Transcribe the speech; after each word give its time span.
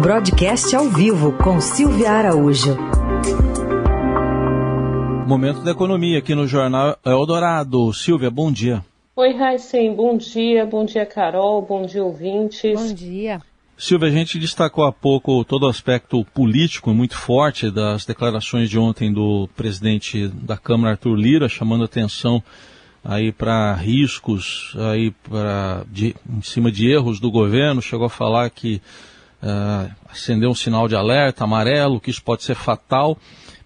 Broadcast 0.00 0.76
ao 0.76 0.88
vivo 0.88 1.32
com 1.38 1.60
Silvia 1.60 2.12
Araújo. 2.12 2.76
Momento 5.26 5.60
da 5.64 5.72
economia 5.72 6.18
aqui 6.20 6.36
no 6.36 6.46
Jornal 6.46 6.96
Eldorado. 7.04 7.92
Silvia, 7.92 8.30
bom 8.30 8.52
dia. 8.52 8.84
Oi, 9.16 9.34
Raíssen, 9.34 9.92
bom 9.96 10.16
dia. 10.16 10.64
Bom 10.64 10.84
dia, 10.84 11.04
Carol. 11.04 11.62
Bom 11.62 11.84
dia, 11.84 12.04
ouvintes. 12.04 12.80
Bom 12.80 12.94
dia. 12.94 13.42
Silvia, 13.76 14.08
a 14.08 14.12
gente 14.12 14.38
destacou 14.38 14.84
há 14.84 14.92
pouco 14.92 15.44
todo 15.44 15.64
o 15.64 15.68
aspecto 15.68 16.24
político 16.26 16.94
muito 16.94 17.16
forte 17.16 17.68
das 17.68 18.06
declarações 18.06 18.70
de 18.70 18.78
ontem 18.78 19.12
do 19.12 19.48
presidente 19.56 20.28
da 20.28 20.56
Câmara, 20.56 20.92
Arthur 20.92 21.16
Lira, 21.16 21.48
chamando 21.48 21.82
atenção 21.82 22.40
aí 23.04 23.32
para 23.32 23.74
riscos 23.74 24.76
aí 24.92 25.10
para 25.28 25.84
em 25.96 26.42
cima 26.42 26.70
de 26.70 26.88
erros 26.88 27.18
do 27.18 27.32
governo, 27.32 27.82
chegou 27.82 28.06
a 28.06 28.10
falar 28.10 28.48
que 28.50 28.80
uh, 29.42 29.90
acendeu 30.10 30.50
um 30.50 30.54
sinal 30.54 30.88
de 30.88 30.96
alerta 30.96 31.44
amarelo, 31.44 32.00
que 32.00 32.10
isso 32.10 32.22
pode 32.22 32.42
ser 32.42 32.54
fatal, 32.54 33.16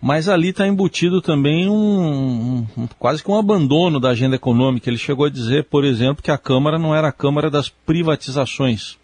mas 0.01 0.29
ali 0.29 0.49
está 0.49 0.67
embutido 0.67 1.23
também 1.23 1.69
um, 1.69 2.67
um, 2.77 2.89
quase 2.99 3.23
que 3.23 3.31
um 3.31 3.39
abandono 3.39 4.01
da 4.01 4.11
agenda 4.11 4.37
econômica. 4.37 4.91
Ele 4.91 4.99
chegou 4.99 5.27
a 5.27 5.31
dizer, 5.31 5.65
por 5.65 5.85
exemplo, 5.85 6.23
que 6.23 6.31
a 6.31 6.39
Câmara 6.39 6.79
não 6.79 6.95
era 6.95 7.09
a 7.09 7.13
Câmara 7.13 7.49
das 7.49 7.69
privatizações. 7.69 8.99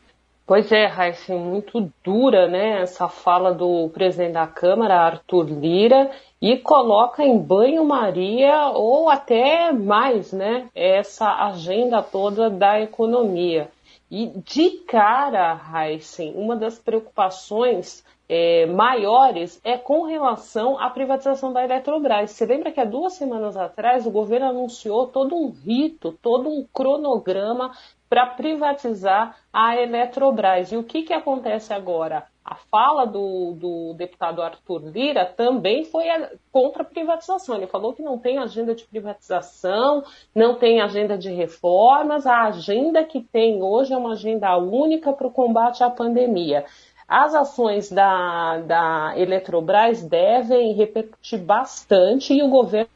Pois 0.49 0.73
é, 0.73 0.87
Raíssa, 0.87 1.37
muito 1.37 1.93
dura 2.03 2.49
né, 2.49 2.81
essa 2.81 3.07
fala 3.07 3.53
do 3.53 3.91
presidente 3.91 4.33
da 4.33 4.47
Câmara, 4.47 4.99
Arthur 4.99 5.45
Lira, 5.45 6.11
e 6.41 6.57
coloca 6.57 7.23
em 7.23 7.39
banho-maria 7.39 8.71
ou 8.71 9.11
até 9.11 9.71
mais 9.73 10.33
né, 10.33 10.69
essa 10.75 11.45
agenda 11.45 12.03
toda 12.03 12.49
da 12.49 12.81
economia. 12.81 13.69
E 14.11 14.27
de 14.45 14.71
cara, 14.87 15.61
Heisen, 15.75 16.33
uma 16.35 16.57
das 16.57 16.79
preocupações 16.79 18.03
é, 18.29 18.65
maiores 18.67 19.61
é 19.63 19.77
com 19.77 20.05
relação 20.05 20.79
à 20.79 20.91
privatização 20.91 21.53
da 21.53 21.65
Eletrobras. 21.65 22.31
Você 22.31 22.47
lembra 22.47 22.73
que 22.73 22.81
há 22.81 22.85
duas 22.85 23.15
semanas 23.15 23.57
atrás 23.57 24.07
o 24.07 24.11
governo 24.11 24.47
anunciou 24.47 25.07
todo 25.07 25.35
um 25.35 25.51
rito, 25.51 26.13
todo 26.23 26.49
um 26.49 26.67
cronograma 26.73 27.73
para 28.09 28.27
privatizar 28.27 29.37
a 29.53 29.77
Eletrobras. 29.77 30.73
E 30.73 30.77
o 30.77 30.85
que, 30.85 31.03
que 31.03 31.13
acontece 31.13 31.73
agora? 31.73 32.27
A 32.51 32.55
fala 32.55 33.05
do, 33.05 33.53
do 33.53 33.93
deputado 33.93 34.41
Arthur 34.41 34.81
Lira 34.87 35.27
também 35.27 35.85
foi 35.85 36.07
contra 36.51 36.81
a 36.81 36.87
privatização. 36.87 37.57
Ele 37.57 37.67
falou 37.67 37.93
que 37.93 38.01
não 38.01 38.19
tem 38.19 38.39
agenda 38.39 38.75
de 38.75 38.85
privatização, 38.85 40.03
não 40.35 40.55
tem 40.55 40.81
agenda 40.81 41.19
de 41.19 41.31
reformas. 41.31 42.27
A 42.27 42.45
agenda 42.45 43.05
que 43.05 43.21
tem 43.21 43.63
hoje 43.63 43.93
é 43.93 43.99
uma 43.99 44.13
agenda 44.13 44.57
única 44.57 45.13
para 45.13 45.27
o 45.27 45.31
combate 45.31 45.85
à 45.85 45.91
pandemia. 45.91 46.65
As 47.07 47.35
ações 47.35 47.93
da, 47.93 48.59
da 48.61 49.13
Eletrobras 49.15 50.03
devem 50.03 50.73
repercutir 50.73 51.41
bastante 51.41 52.33
e 52.33 52.43
o 52.43 52.49
governo 52.49 52.89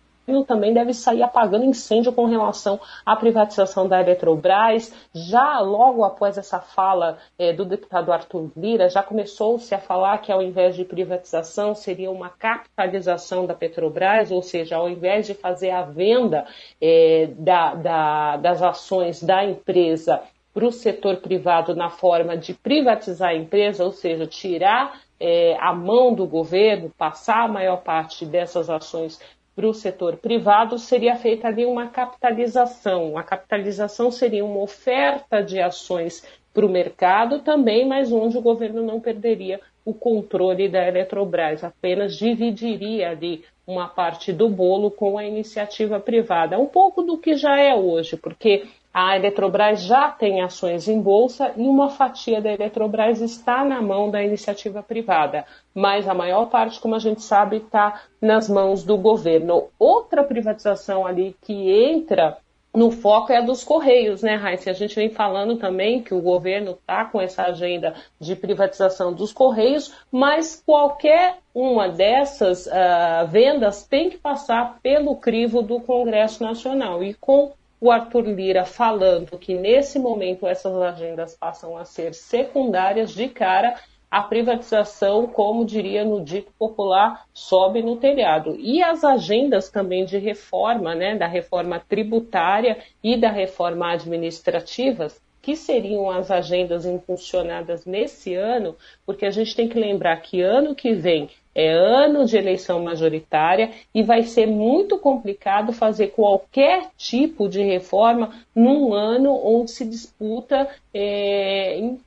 também 0.46 0.72
deve 0.72 0.94
sair 0.94 1.22
apagando 1.22 1.64
incêndio 1.64 2.12
com 2.12 2.26
relação 2.26 2.80
à 3.04 3.16
privatização 3.16 3.88
da 3.88 4.00
Eletrobras. 4.00 4.92
Já 5.12 5.58
logo 5.60 6.04
após 6.04 6.38
essa 6.38 6.60
fala 6.60 7.18
é, 7.38 7.52
do 7.52 7.64
deputado 7.64 8.12
Arthur 8.12 8.50
Lira, 8.56 8.88
já 8.88 9.02
começou-se 9.02 9.74
a 9.74 9.78
falar 9.78 10.18
que 10.18 10.30
ao 10.30 10.40
invés 10.40 10.76
de 10.76 10.84
privatização 10.84 11.74
seria 11.74 12.10
uma 12.10 12.28
capitalização 12.28 13.46
da 13.46 13.54
Petrobras, 13.54 14.30
ou 14.30 14.42
seja, 14.42 14.76
ao 14.76 14.88
invés 14.88 15.26
de 15.26 15.34
fazer 15.34 15.70
a 15.70 15.82
venda 15.82 16.46
é, 16.80 17.28
da, 17.36 17.74
da, 17.74 18.36
das 18.36 18.62
ações 18.62 19.22
da 19.22 19.44
empresa 19.44 20.22
para 20.54 20.66
o 20.66 20.72
setor 20.72 21.16
privado 21.16 21.74
na 21.74 21.88
forma 21.88 22.36
de 22.36 22.54
privatizar 22.54 23.30
a 23.30 23.34
empresa, 23.34 23.84
ou 23.84 23.92
seja, 23.92 24.26
tirar 24.26 25.00
é, 25.18 25.56
a 25.60 25.72
mão 25.72 26.14
do 26.14 26.26
governo, 26.26 26.90
passar 26.98 27.44
a 27.44 27.48
maior 27.48 27.78
parte 27.78 28.26
dessas 28.26 28.68
ações 28.68 29.18
para 29.54 29.68
o 29.68 29.74
setor 29.74 30.16
privado, 30.16 30.78
seria 30.78 31.16
feita 31.16 31.48
ali 31.48 31.66
uma 31.66 31.88
capitalização. 31.88 33.18
A 33.18 33.22
capitalização 33.22 34.10
seria 34.10 34.44
uma 34.44 34.60
oferta 34.60 35.42
de 35.42 35.60
ações 35.60 36.26
para 36.52 36.66
o 36.66 36.68
mercado 36.68 37.40
também, 37.40 37.86
mas 37.86 38.12
onde 38.12 38.36
o 38.36 38.42
governo 38.42 38.82
não 38.82 39.00
perderia 39.00 39.60
o 39.84 39.92
controle 39.92 40.68
da 40.68 40.86
Eletrobras, 40.86 41.64
apenas 41.64 42.16
dividiria 42.16 43.10
ali 43.10 43.44
uma 43.66 43.88
parte 43.88 44.32
do 44.32 44.48
bolo 44.48 44.90
com 44.90 45.18
a 45.18 45.24
iniciativa 45.24 45.98
privada. 45.98 46.58
Um 46.58 46.66
pouco 46.66 47.02
do 47.02 47.18
que 47.18 47.34
já 47.34 47.58
é 47.58 47.74
hoje, 47.74 48.16
porque 48.16 48.64
a 48.92 49.16
Eletrobras 49.16 49.82
já 49.82 50.10
tem 50.10 50.42
ações 50.42 50.86
em 50.86 51.00
bolsa 51.00 51.52
e 51.56 51.62
uma 51.62 51.88
fatia 51.88 52.40
da 52.40 52.52
Eletrobras 52.52 53.20
está 53.20 53.64
na 53.64 53.80
mão 53.80 54.10
da 54.10 54.22
iniciativa 54.22 54.82
privada, 54.82 55.46
mas 55.74 56.06
a 56.06 56.14
maior 56.14 56.46
parte, 56.46 56.78
como 56.78 56.94
a 56.94 56.98
gente 56.98 57.22
sabe, 57.22 57.56
está 57.56 58.02
nas 58.20 58.48
mãos 58.48 58.84
do 58.84 58.98
governo. 58.98 59.68
Outra 59.78 60.22
privatização 60.22 61.06
ali 61.06 61.34
que 61.40 61.70
entra 61.70 62.36
no 62.74 62.90
foco 62.90 63.32
é 63.32 63.38
a 63.38 63.42
dos 63.42 63.62
Correios, 63.62 64.22
né, 64.22 64.34
Raíssa? 64.34 64.70
A 64.70 64.74
gente 64.74 64.94
vem 64.94 65.10
falando 65.10 65.56
também 65.56 66.02
que 66.02 66.14
o 66.14 66.22
governo 66.22 66.72
está 66.72 67.04
com 67.04 67.20
essa 67.20 67.44
agenda 67.44 67.94
de 68.18 68.34
privatização 68.34 69.12
dos 69.12 69.32
Correios, 69.32 69.94
mas 70.10 70.62
qualquer 70.64 71.38
uma 71.54 71.88
dessas 71.88 72.66
uh, 72.66 73.26
vendas 73.28 73.86
tem 73.86 74.08
que 74.08 74.16
passar 74.16 74.78
pelo 74.82 75.16
crivo 75.16 75.60
do 75.60 75.80
Congresso 75.80 76.42
Nacional. 76.42 77.04
E 77.04 77.12
com 77.14 77.52
o 77.82 77.90
Arthur 77.90 78.28
Lira 78.28 78.64
falando 78.64 79.36
que 79.36 79.54
nesse 79.54 79.98
momento 79.98 80.46
essas 80.46 80.72
agendas 80.80 81.34
passam 81.34 81.76
a 81.76 81.84
ser 81.84 82.14
secundárias 82.14 83.12
de 83.12 83.28
cara, 83.28 83.74
a 84.08 84.22
privatização, 84.22 85.26
como 85.26 85.64
diria 85.64 86.04
no 86.04 86.24
dito 86.24 86.52
popular, 86.56 87.24
sobe 87.34 87.82
no 87.82 87.96
telhado. 87.96 88.54
E 88.56 88.80
as 88.80 89.02
agendas 89.02 89.68
também 89.68 90.04
de 90.04 90.16
reforma, 90.16 90.94
né, 90.94 91.16
da 91.16 91.26
reforma 91.26 91.80
tributária 91.80 92.78
e 93.02 93.16
da 93.16 93.32
reforma 93.32 93.90
administrativa, 93.90 95.08
que 95.42 95.56
seriam 95.56 96.08
as 96.08 96.30
agendas 96.30 96.86
impulsionadas 96.86 97.84
nesse 97.84 98.34
ano, 98.34 98.76
porque 99.04 99.26
a 99.26 99.30
gente 99.30 99.56
tem 99.56 99.68
que 99.68 99.78
lembrar 99.78 100.16
que 100.22 100.40
ano 100.40 100.74
que 100.74 100.94
vem 100.94 101.28
é 101.54 101.70
ano 101.70 102.24
de 102.24 102.36
eleição 102.36 102.82
majoritária 102.82 103.72
e 103.94 104.02
vai 104.02 104.22
ser 104.22 104.46
muito 104.46 104.96
complicado 104.96 105.72
fazer 105.72 106.08
qualquer 106.08 106.90
tipo 106.96 107.48
de 107.48 107.60
reforma 107.60 108.30
num 108.54 108.94
ano 108.94 109.38
onde 109.44 109.70
se 109.72 109.84
disputa, 109.84 110.68
é, 110.94 111.76
em 111.78 112.00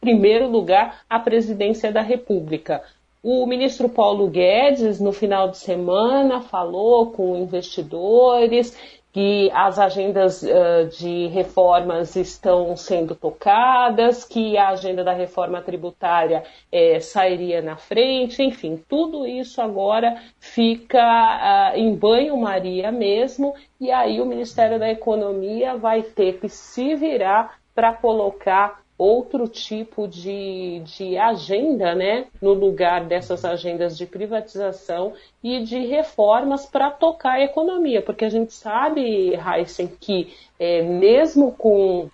primeiro 0.00 0.48
lugar, 0.48 1.02
a 1.08 1.18
presidência 1.18 1.90
da 1.90 2.02
República. 2.02 2.82
O 3.24 3.46
ministro 3.46 3.88
Paulo 3.88 4.28
Guedes, 4.28 5.00
no 5.00 5.12
final 5.12 5.48
de 5.48 5.56
semana, 5.56 6.40
falou 6.40 7.12
com 7.12 7.36
investidores 7.36 8.76
que 9.12 9.50
as 9.52 9.78
agendas 9.78 10.42
uh, 10.42 10.88
de 10.98 11.26
reformas 11.26 12.16
estão 12.16 12.74
sendo 12.76 13.14
tocadas, 13.14 14.24
que 14.24 14.56
a 14.56 14.70
agenda 14.70 15.04
da 15.04 15.12
reforma 15.12 15.60
tributária 15.60 16.42
eh, 16.70 16.98
sairia 16.98 17.60
na 17.60 17.76
frente, 17.76 18.42
enfim, 18.42 18.82
tudo 18.88 19.26
isso 19.26 19.60
agora 19.60 20.16
fica 20.40 20.98
uh, 21.74 21.78
em 21.78 21.94
banho-maria 21.94 22.90
mesmo, 22.90 23.54
e 23.78 23.90
aí 23.90 24.18
o 24.18 24.26
Ministério 24.26 24.78
da 24.78 24.88
Economia 24.88 25.76
vai 25.76 26.02
ter 26.02 26.40
que 26.40 26.48
se 26.48 26.94
virar 26.94 27.58
para 27.74 27.92
colocar 27.92 28.81
outro 29.02 29.48
tipo 29.48 30.06
de, 30.06 30.80
de 30.84 31.18
agenda 31.18 31.94
né, 31.94 32.26
no 32.40 32.52
lugar 32.52 33.04
dessas 33.04 33.44
agendas 33.44 33.98
de 33.98 34.06
privatização 34.06 35.12
e 35.42 35.64
de 35.64 35.84
reformas 35.86 36.66
para 36.66 36.88
tocar 36.90 37.32
a 37.32 37.42
economia, 37.42 38.00
porque 38.00 38.24
a 38.24 38.28
gente 38.28 38.54
sabe, 38.54 39.34
Heisen, 39.34 39.88
que 40.00 40.32
é, 40.58 40.82
mesmo 40.82 41.50
com 41.52 42.08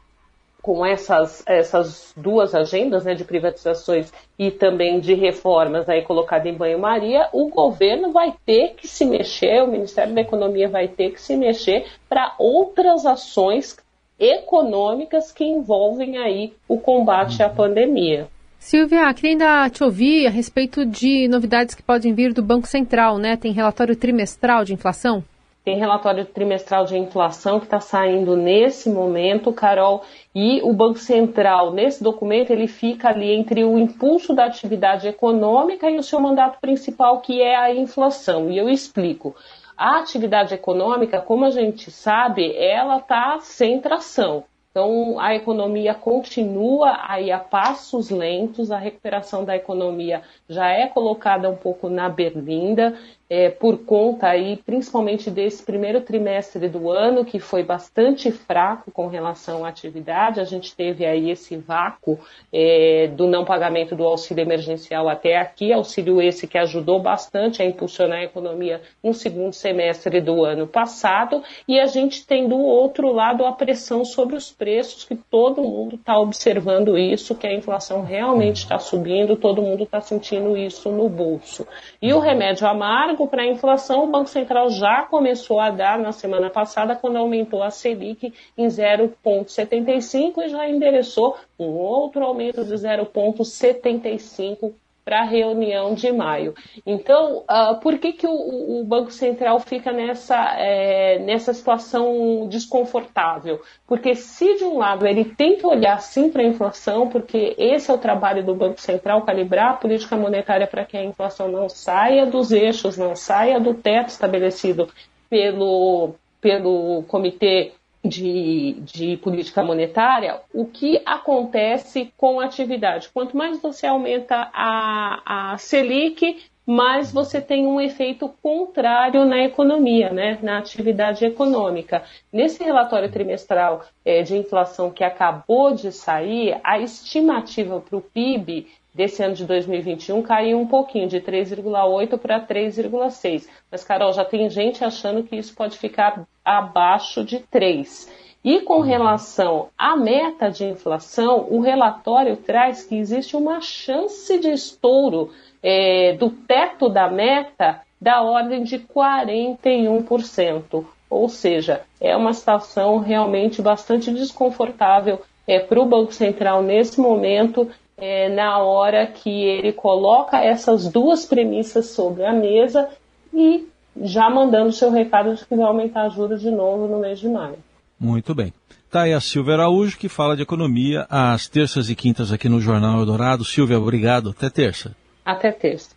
com 0.60 0.84
essas, 0.84 1.42
essas 1.46 2.12
duas 2.16 2.54
agendas 2.54 3.04
né, 3.04 3.14
de 3.14 3.24
privatizações 3.24 4.12
e 4.38 4.50
também 4.50 5.00
de 5.00 5.14
reformas 5.14 5.88
aí 5.88 6.02
colocada 6.02 6.48
em 6.48 6.52
banho-maria, 6.52 7.28
o 7.32 7.48
governo 7.48 8.12
vai 8.12 8.34
ter 8.44 8.74
que 8.74 8.86
se 8.86 9.06
mexer, 9.06 9.62
o 9.62 9.68
Ministério 9.68 10.14
da 10.14 10.20
Economia 10.20 10.68
vai 10.68 10.88
ter 10.88 11.12
que 11.12 11.22
se 11.22 11.36
mexer 11.36 11.86
para 12.08 12.34
outras 12.38 13.06
ações 13.06 13.78
econômicas 14.18 15.30
que 15.30 15.44
envolvem 15.44 16.18
aí 16.18 16.52
o 16.68 16.78
combate 16.78 17.42
à 17.42 17.48
pandemia. 17.48 18.28
Silvia, 18.58 19.14
queria 19.14 19.30
ainda 19.30 19.70
te 19.70 19.84
ouvir 19.84 20.26
a 20.26 20.30
respeito 20.30 20.84
de 20.84 21.28
novidades 21.28 21.74
que 21.74 21.82
podem 21.82 22.12
vir 22.12 22.32
do 22.32 22.42
Banco 22.42 22.66
Central, 22.66 23.16
né? 23.16 23.36
Tem 23.36 23.52
relatório 23.52 23.94
trimestral 23.94 24.64
de 24.64 24.74
inflação? 24.74 25.22
Tem 25.64 25.78
relatório 25.78 26.24
trimestral 26.24 26.84
de 26.84 26.96
inflação 26.96 27.60
que 27.60 27.66
está 27.66 27.78
saindo 27.78 28.34
nesse 28.34 28.88
momento, 28.88 29.52
Carol, 29.52 30.02
e 30.34 30.60
o 30.62 30.72
Banco 30.72 30.98
Central, 30.98 31.72
nesse 31.72 32.02
documento, 32.02 32.50
ele 32.50 32.66
fica 32.66 33.10
ali 33.10 33.32
entre 33.32 33.62
o 33.64 33.78
impulso 33.78 34.34
da 34.34 34.46
atividade 34.46 35.06
econômica 35.06 35.90
e 35.90 35.98
o 35.98 36.02
seu 36.02 36.18
mandato 36.20 36.58
principal, 36.58 37.20
que 37.20 37.42
é 37.42 37.54
a 37.54 37.74
inflação. 37.74 38.50
E 38.50 38.56
eu 38.56 38.68
explico. 38.68 39.36
A 39.78 40.00
atividade 40.00 40.52
econômica, 40.52 41.20
como 41.20 41.44
a 41.44 41.50
gente 41.50 41.88
sabe, 41.88 42.52
ela 42.56 42.98
está 42.98 43.38
sem 43.38 43.80
tração. 43.80 44.42
Então, 44.72 45.20
a 45.20 45.36
economia 45.36 45.94
continua 45.94 46.98
aí 47.08 47.30
a 47.30 47.38
passos 47.38 48.10
lentos, 48.10 48.72
a 48.72 48.76
recuperação 48.76 49.44
da 49.44 49.54
economia 49.54 50.22
já 50.48 50.68
é 50.68 50.88
colocada 50.88 51.48
um 51.48 51.54
pouco 51.54 51.88
na 51.88 52.08
berlinda, 52.08 52.98
é, 53.30 53.50
por 53.50 53.78
conta 53.84 54.28
aí, 54.28 54.56
principalmente 54.56 55.30
desse 55.30 55.62
primeiro 55.62 56.00
trimestre 56.00 56.68
do 56.68 56.90
ano, 56.90 57.24
que 57.24 57.38
foi 57.38 57.62
bastante 57.62 58.30
fraco 58.30 58.90
com 58.90 59.06
relação 59.06 59.64
à 59.64 59.68
atividade. 59.68 60.40
A 60.40 60.44
gente 60.44 60.74
teve 60.74 61.04
aí 61.04 61.30
esse 61.30 61.56
vácuo 61.56 62.18
é, 62.52 63.08
do 63.08 63.26
não 63.26 63.44
pagamento 63.44 63.94
do 63.94 64.04
auxílio 64.04 64.42
emergencial 64.42 65.08
até 65.08 65.36
aqui, 65.36 65.72
auxílio 65.72 66.22
esse 66.22 66.46
que 66.46 66.56
ajudou 66.56 67.00
bastante 67.00 67.60
a 67.60 67.66
impulsionar 67.66 68.20
a 68.20 68.24
economia 68.24 68.80
no 69.04 69.12
segundo 69.12 69.52
semestre 69.52 70.20
do 70.20 70.44
ano 70.44 70.66
passado. 70.66 71.42
E 71.66 71.78
a 71.78 71.86
gente 71.86 72.26
tem 72.26 72.48
do 72.48 72.58
outro 72.58 73.12
lado 73.12 73.44
a 73.44 73.52
pressão 73.52 74.04
sobre 74.04 74.36
os 74.36 74.50
preços, 74.50 75.04
que 75.04 75.14
todo 75.14 75.62
mundo 75.62 75.96
está 75.96 76.18
observando 76.18 76.96
isso, 76.96 77.34
que 77.34 77.46
a 77.46 77.54
inflação 77.54 78.02
realmente 78.02 78.58
está 78.58 78.78
subindo, 78.78 79.36
todo 79.36 79.60
mundo 79.60 79.84
está 79.84 80.00
sentindo 80.00 80.56
isso 80.56 80.90
no 80.90 81.08
bolso. 81.08 81.66
E 82.00 82.12
o 82.12 82.18
remédio 82.18 82.66
amargo 82.66 83.17
para 83.26 83.42
a 83.42 83.46
inflação, 83.46 84.04
o 84.04 84.06
Banco 84.06 84.28
Central 84.28 84.70
já 84.70 85.02
começou 85.02 85.58
a 85.58 85.70
dar 85.70 85.98
na 85.98 86.12
semana 86.12 86.50
passada, 86.50 86.94
quando 86.94 87.16
aumentou 87.16 87.62
a 87.62 87.70
Selic 87.70 88.32
em 88.56 88.66
0,75 88.66 90.44
e 90.44 90.48
já 90.48 90.68
endereçou 90.68 91.36
um 91.58 91.70
outro 91.70 92.22
aumento 92.24 92.64
de 92.64 92.74
0,75 92.74 94.72
para 95.08 95.22
a 95.22 95.24
reunião 95.24 95.94
de 95.94 96.12
maio. 96.12 96.54
Então, 96.84 97.38
uh, 97.38 97.80
por 97.80 97.96
que, 97.96 98.12
que 98.12 98.26
o, 98.26 98.80
o, 98.80 98.84
Banco 98.84 99.10
Central 99.10 99.58
fica 99.58 99.90
nessa, 99.90 100.36
é, 100.58 101.18
nessa 101.20 101.54
situação 101.54 102.46
desconfortável? 102.46 103.58
Porque 103.86 104.14
se 104.14 104.56
de 104.56 104.64
um 104.64 104.76
lado 104.76 105.06
ele 105.06 105.24
tem 105.24 105.56
que 105.56 105.66
olhar 105.66 105.98
sim 106.02 106.28
para 106.28 106.42
a 106.42 106.46
inflação, 106.46 107.08
porque 107.08 107.54
esse 107.56 107.90
é 107.90 107.94
o 107.94 107.96
trabalho 107.96 108.44
do 108.44 108.54
Banco 108.54 108.78
Central, 108.82 109.22
calibrar 109.22 109.70
a 109.70 109.76
política 109.78 110.14
monetária 110.14 110.66
para 110.66 110.84
que 110.84 110.98
a 110.98 111.02
inflação 111.02 111.48
não 111.48 111.70
saia 111.70 112.26
dos 112.26 112.52
eixos, 112.52 112.98
não 112.98 113.16
saia 113.16 113.58
do 113.58 113.72
teto 113.72 114.08
estabelecido 114.10 114.90
pelo, 115.30 116.16
pelo 116.38 117.02
Comitê 117.04 117.72
de, 118.04 118.76
de, 118.80 119.16
política 119.18 119.62
monetária, 119.62 120.40
o 120.52 120.64
que 120.64 121.02
acontece 121.04 122.12
com 122.16 122.40
a 122.40 122.44
atividade? 122.44 123.08
Quanto 123.12 123.36
mais 123.36 123.60
você 123.60 123.86
aumenta 123.86 124.50
a, 124.52 125.52
a 125.52 125.58
Selic, 125.58 126.44
mais 126.68 127.10
você 127.10 127.40
tem 127.40 127.66
um 127.66 127.80
efeito 127.80 128.28
contrário 128.42 129.24
na 129.24 129.42
economia, 129.42 130.12
né, 130.12 130.38
na 130.42 130.58
atividade 130.58 131.24
econômica. 131.24 132.02
Nesse 132.30 132.62
relatório 132.62 133.10
trimestral 133.10 133.86
é, 134.04 134.20
de 134.20 134.36
inflação 134.36 134.90
que 134.90 135.02
acabou 135.02 135.72
de 135.72 135.90
sair, 135.90 136.60
a 136.62 136.78
estimativa 136.78 137.80
para 137.80 137.96
o 137.96 138.02
PIB 138.02 138.66
desse 138.92 139.22
ano 139.22 139.34
de 139.34 139.46
2021 139.46 140.20
caiu 140.20 140.60
um 140.60 140.66
pouquinho, 140.66 141.08
de 141.08 141.22
3,8 141.22 142.18
para 142.18 142.38
3,6. 142.38 143.48
Mas, 143.70 143.82
Carol, 143.82 144.12
já 144.12 144.26
tem 144.26 144.50
gente 144.50 144.84
achando 144.84 145.22
que 145.22 145.36
isso 145.36 145.54
pode 145.54 145.78
ficar 145.78 146.26
abaixo 146.44 147.24
de 147.24 147.38
3. 147.38 148.27
E 148.44 148.60
com 148.60 148.80
relação 148.80 149.68
à 149.76 149.96
meta 149.96 150.48
de 150.50 150.64
inflação, 150.64 151.46
o 151.50 151.60
relatório 151.60 152.36
traz 152.36 152.84
que 152.84 152.96
existe 152.96 153.36
uma 153.36 153.60
chance 153.60 154.38
de 154.38 154.50
estouro 154.50 155.30
é, 155.62 156.14
do 156.14 156.30
teto 156.30 156.88
da 156.88 157.10
meta 157.10 157.82
da 158.00 158.22
ordem 158.22 158.62
de 158.62 158.78
41%. 158.78 160.84
Ou 161.10 161.28
seja, 161.28 161.82
é 162.00 162.16
uma 162.16 162.32
situação 162.32 162.98
realmente 162.98 163.60
bastante 163.60 164.12
desconfortável 164.12 165.20
é, 165.46 165.58
para 165.58 165.80
o 165.80 165.86
Banco 165.86 166.12
Central 166.12 166.62
nesse 166.62 167.00
momento 167.00 167.68
é, 167.96 168.28
na 168.28 168.58
hora 168.58 169.06
que 169.06 169.28
ele 169.28 169.72
coloca 169.72 170.38
essas 170.38 170.88
duas 170.88 171.26
premissas 171.26 171.86
sobre 171.86 172.24
a 172.24 172.32
mesa 172.32 172.88
e 173.34 173.66
já 174.00 174.30
mandando 174.30 174.70
seu 174.70 174.90
recado 174.90 175.34
de 175.34 175.44
que 175.44 175.56
vai 175.56 175.66
aumentar 175.66 176.02
a 176.02 176.08
juros 176.08 176.40
de 176.40 176.50
novo 176.50 176.86
no 176.86 177.00
mês 177.00 177.18
de 177.18 177.28
maio. 177.28 177.58
Muito 177.98 178.34
bem. 178.34 178.52
Tá 178.90 179.02
aí 179.02 179.12
a 179.12 179.20
Silvia 179.20 179.54
Araújo, 179.54 179.98
que 179.98 180.08
fala 180.08 180.34
de 180.34 180.42
economia 180.42 181.06
às 181.10 181.46
terças 181.46 181.90
e 181.90 181.94
quintas 181.94 182.32
aqui 182.32 182.48
no 182.48 182.60
Jornal 182.60 183.00
Eldorado. 183.00 183.44
Silvia, 183.44 183.78
obrigado. 183.78 184.30
Até 184.30 184.48
terça. 184.48 184.96
Até 185.24 185.52
terça. 185.52 185.90